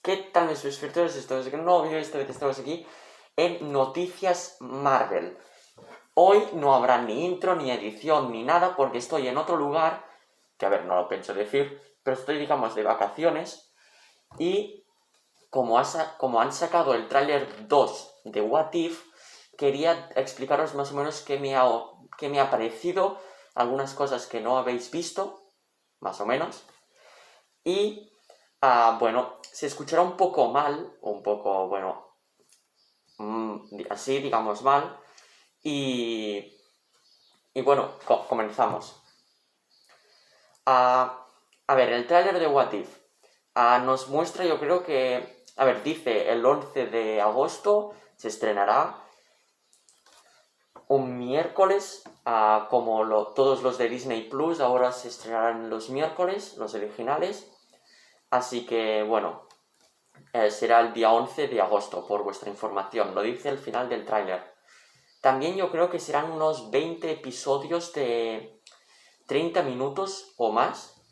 [0.00, 1.16] ¿Qué tal mis suscriptores?
[1.16, 2.86] Estamos aquí en un nuevo vídeo, esta vez estamos aquí
[3.36, 5.36] en Noticias Marvel.
[6.14, 10.06] Hoy no habrá ni intro, ni edición, ni nada, porque estoy en otro lugar,
[10.56, 13.74] que a ver, no lo pienso decir, pero estoy, digamos, de vacaciones,
[14.38, 14.86] y
[15.50, 15.82] como,
[16.16, 19.02] como han sacado el tráiler 2 de What If,
[19.58, 21.68] quería explicaros más o menos qué me, ha,
[22.16, 23.18] qué me ha parecido,
[23.56, 25.42] algunas cosas que no habéis visto,
[25.98, 26.64] más o menos,
[27.64, 28.12] y
[28.60, 32.16] Ah, bueno, se escuchará un poco mal, un poco, bueno,
[33.18, 34.98] mm, así, digamos mal.
[35.62, 36.56] Y,
[37.54, 37.92] y bueno,
[38.28, 39.00] comenzamos.
[40.66, 41.26] Ah,
[41.66, 42.88] a ver, el tráiler de What If
[43.54, 48.96] ah, nos muestra, yo creo que, a ver, dice el 11 de agosto se estrenará
[50.88, 52.02] un miércoles,
[52.70, 57.50] como todos los de Disney Plus, ahora se estrenarán los miércoles, los originales.
[58.30, 59.48] Así que, bueno,
[60.32, 63.14] eh, será el día 11 de agosto, por vuestra información.
[63.14, 64.54] Lo dice el final del tráiler.
[65.20, 68.60] También yo creo que serán unos 20 episodios de
[69.26, 71.02] 30 minutos o más,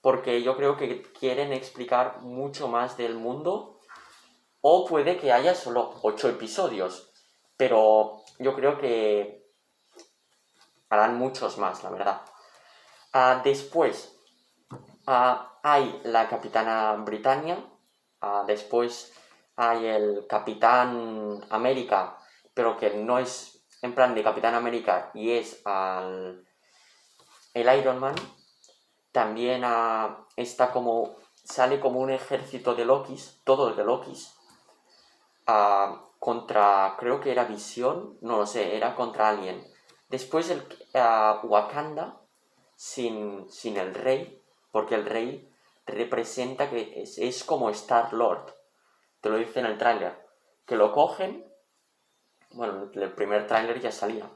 [0.00, 3.80] porque yo creo que quieren explicar mucho más del mundo.
[4.60, 7.12] O puede que haya solo 8 episodios,
[7.56, 9.46] pero yo creo que
[10.88, 12.22] harán muchos más, la verdad.
[13.12, 14.15] Ah, después,
[15.08, 17.64] Ah, hay la Capitana Britannia,
[18.22, 19.12] ah, después
[19.54, 22.18] hay el Capitán América,
[22.52, 25.62] pero que no es en plan de Capitán América y es
[27.54, 28.16] el Iron Man.
[29.12, 34.34] También ah, está como, sale como un ejército de Lokis, todo de Lokis,
[36.18, 39.64] contra, creo que era Visión, no lo sé, era contra alguien.
[40.08, 40.66] Después el
[41.44, 42.20] Wakanda,
[42.74, 44.42] sin, sin el rey,
[44.76, 45.50] porque el rey
[45.86, 48.54] representa que es, como Star Lord.
[49.22, 50.22] Te lo dice en el tráiler.
[50.66, 51.50] Que lo cogen,
[52.50, 54.30] bueno, el primer tráiler ya salía.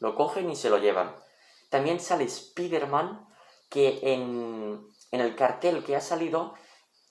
[0.00, 1.14] Lo cogen y se lo llevan.
[1.68, 3.28] También sale Spider-Man,
[3.68, 6.54] que en, en el cartel que ha salido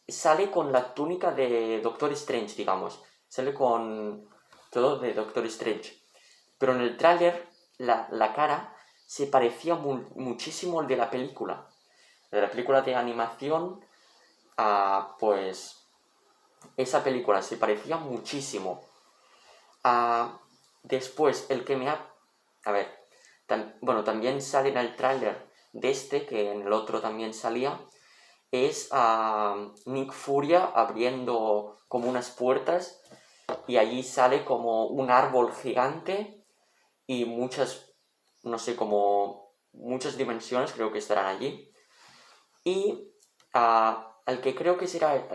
[0.07, 3.03] sale con la túnica de Doctor Strange, digamos.
[3.27, 4.27] Sale con
[4.71, 6.03] todo de Doctor Strange.
[6.57, 7.47] Pero en el tráiler
[7.77, 11.69] la, la, cara se parecía muchísimo al de la película
[12.33, 13.79] de la película de animación,
[14.57, 15.87] a pues
[16.77, 18.81] esa película se parecía muchísimo.
[19.83, 20.39] a
[20.81, 22.09] después, el que me ha...
[22.65, 22.87] A ver,
[23.81, 27.79] bueno, también sale en el tráiler de este, que en el otro también salía,
[28.51, 29.55] es a
[29.85, 33.01] Nick Furia abriendo como unas puertas
[33.67, 36.43] y allí sale como un árbol gigante
[37.05, 37.93] y muchas,
[38.43, 41.72] no sé, como muchas dimensiones creo que estarán allí.
[42.63, 43.11] Y
[43.53, 45.27] ah, al que creo que será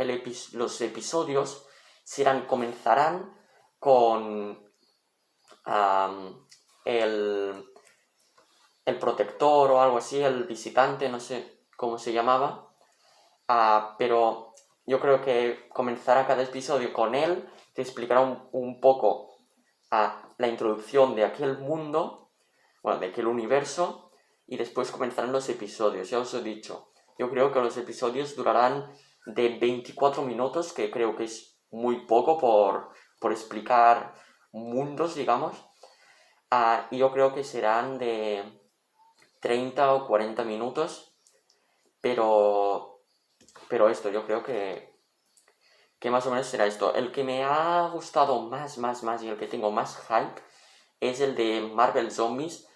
[0.53, 1.67] los episodios
[2.05, 3.37] serán, comenzarán
[3.79, 4.67] con
[6.85, 7.65] el,
[8.87, 12.73] el protector o algo así, el visitante, no sé cómo se llamaba,
[13.47, 14.55] ah, pero
[14.87, 19.29] yo creo que comenzará cada episodio con él, te explicará un, poco
[19.91, 22.31] ah, la introducción de aquel mundo,
[22.83, 24.11] bueno, de aquel universo,
[24.47, 26.91] y después comenzarán los episodios, ya os he dicho.
[27.19, 28.93] Yo creo que los episodios durarán
[29.27, 32.93] de 24 minutos, que creo que es muy poco por,
[33.33, 34.15] explicar
[34.53, 35.57] mundos, digamos.
[36.51, 38.45] Ah, y yo creo que serán de
[39.41, 41.13] 30 o 40 minutos,
[42.01, 43.03] pero,
[43.69, 44.95] pero esto, yo creo que,
[45.99, 46.95] que más o menos será esto.
[46.95, 50.41] El que me ha gustado más, más, más y el que tengo más hype
[51.01, 52.69] es el de Marvel Zombies.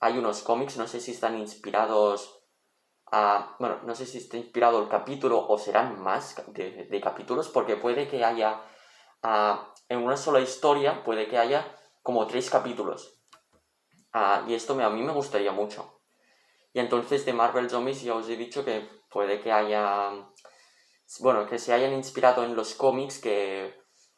[0.00, 2.39] hay unos cómics, no sé si están inspirados
[3.58, 8.08] bueno, no sé si está inspirado el capítulo o serán más de, capítulos, porque puede
[8.08, 8.62] que haya,
[9.88, 11.66] en una sola historia, puede que haya
[12.02, 13.20] como tres capítulos.
[14.46, 16.00] y esto me, a mí me gustaría mucho.
[16.72, 20.12] Y entonces de Marvel Zombies ya os he dicho que puede que haya,
[21.20, 23.74] bueno, que se hayan inspirado en los cómics que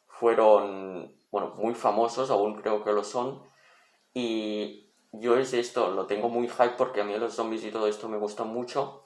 [0.07, 3.43] fueron, bueno, muy famosos, aún creo que lo son.
[4.13, 7.87] Y yo es esto, lo tengo muy hype porque a mí los zombies y todo
[7.87, 9.05] esto me gustan mucho.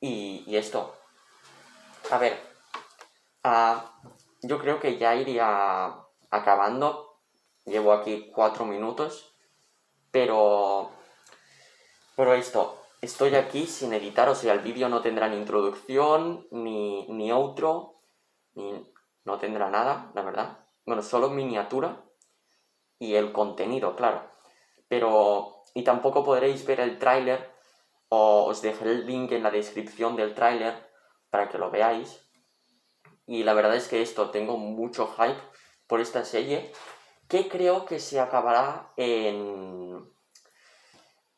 [0.00, 0.94] Y, esto.
[2.10, 2.40] A ver.
[3.44, 4.00] Ah,
[4.42, 5.94] yo creo que ya iría
[6.30, 7.20] acabando.
[7.66, 9.34] Llevo aquí cuatro minutos.
[10.10, 10.90] Pero.
[12.16, 12.82] Pero esto.
[13.02, 18.00] Estoy aquí sin editar, o sea, el vídeo no tendrá ni introducción, ni, ni outro,
[18.54, 18.74] ni,
[19.24, 20.66] no tendrá nada, la verdad.
[20.84, 22.02] Bueno, solo miniatura
[22.98, 24.37] y el contenido, claro
[24.88, 27.50] pero y tampoco podréis ver el tráiler
[28.08, 30.88] o os dejaré el link en la descripción del tráiler
[31.30, 32.24] para que lo veáis
[33.26, 35.40] Y la verdad es que esto, tengo mucho hype
[35.86, 36.72] por esta serie,
[37.28, 40.10] que creo que se acabará en,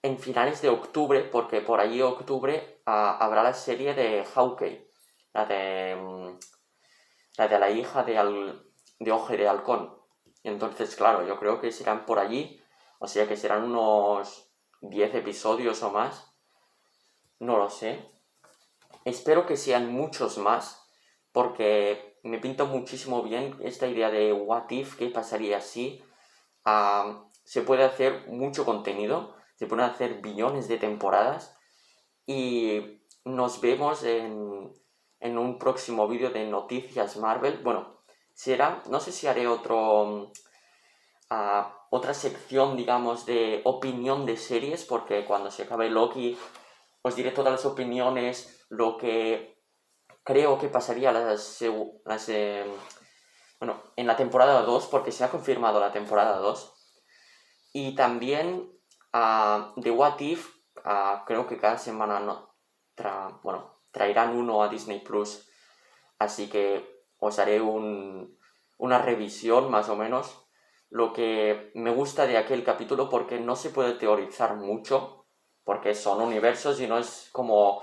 [0.03, 4.89] en finales de octubre, porque por allí octubre ah, habrá la serie de Hawkeye,
[5.33, 6.39] la de, mm,
[7.39, 8.65] la, de la hija de, Al,
[9.01, 9.99] de Oje de Halcón.
[10.45, 12.60] Entonces, claro, yo creo que serán por allí,
[13.01, 14.53] o sea que serán unos
[14.83, 16.33] 10 episodios o más,
[17.41, 18.07] no lo sé.
[19.05, 20.87] Espero que sean muchos más,
[21.33, 26.05] porque me pinta muchísimo bien esta idea de what if, qué pasaría si.
[26.65, 31.57] Ah, se puede hacer mucho contenido, se pueden hacer billones de temporadas
[32.27, 34.71] y nos vemos en,
[35.23, 37.63] un próximo vídeo de noticias Marvel.
[37.63, 38.03] Bueno,
[38.35, 40.31] será, no sé si haré otro,
[41.31, 46.39] uh, otra sección, digamos, de opinión de series, porque cuando se acabe Loki
[47.03, 49.61] os diré todas las opiniones, lo que
[50.23, 51.63] creo que pasaría las,
[52.05, 52.65] las eh,
[53.59, 56.73] bueno, en la temporada 2, porque se ha confirmado la temporada 2.
[57.73, 58.71] Y también
[59.13, 60.49] uh, de What If,
[60.85, 62.55] uh, creo que cada semana no,
[62.95, 65.49] tra bueno, traerán uno a Disney Plus.
[66.19, 68.39] Así que os haré un,
[68.79, 70.47] una revisión más o menos.
[70.91, 75.25] Lo que me gusta de aquel capítulo porque no se puede teorizar mucho,
[75.65, 77.83] porque son universos y no es como...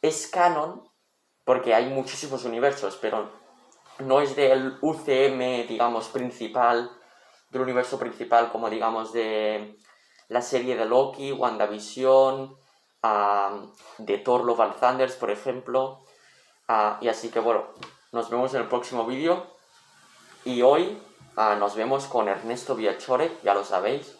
[0.00, 0.82] Es canon,
[1.44, 3.30] porque hay muchísimos universos, pero
[3.98, 6.90] no es del UCM, digamos, principal,
[7.50, 9.76] del universo principal, como digamos de
[10.28, 12.56] la serie de Loki, WandaVision,
[13.98, 16.04] de Thor Love Thunders, por ejemplo.
[17.00, 17.66] y así que bueno,
[18.12, 19.46] nos vemos en el próximo vídeo.
[20.44, 21.00] Y hoy
[21.38, 24.16] nos vemos con Ernesto Viachore, ya lo sabéis.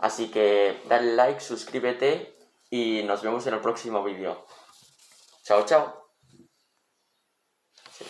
[0.00, 2.36] Así que dale like, suscríbete
[2.70, 4.46] y nos vemos en el próximo vídeo.
[5.42, 6.10] Chao, chao.
[7.90, 8.04] Sí,